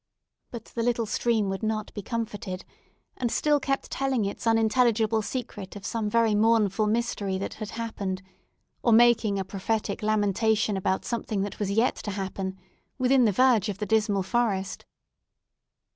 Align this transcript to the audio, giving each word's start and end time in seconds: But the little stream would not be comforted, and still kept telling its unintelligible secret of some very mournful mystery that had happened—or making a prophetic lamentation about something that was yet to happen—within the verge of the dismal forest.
But 0.49 0.65
the 0.73 0.81
little 0.81 1.05
stream 1.05 1.47
would 1.49 1.61
not 1.61 1.93
be 1.93 2.01
comforted, 2.01 2.65
and 3.17 3.31
still 3.31 3.59
kept 3.59 3.91
telling 3.91 4.25
its 4.25 4.47
unintelligible 4.47 5.21
secret 5.21 5.75
of 5.75 5.85
some 5.85 6.09
very 6.09 6.33
mournful 6.33 6.87
mystery 6.87 7.37
that 7.37 7.53
had 7.53 7.69
happened—or 7.77 8.91
making 8.93 9.37
a 9.37 9.45
prophetic 9.45 10.01
lamentation 10.01 10.75
about 10.75 11.05
something 11.05 11.41
that 11.41 11.59
was 11.59 11.69
yet 11.69 11.93
to 11.97 12.09
happen—within 12.09 13.25
the 13.25 13.31
verge 13.31 13.69
of 13.69 13.77
the 13.77 13.85
dismal 13.85 14.23
forest. 14.23 14.87